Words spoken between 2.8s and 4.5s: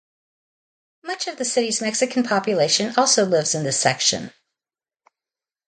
also lives in this section.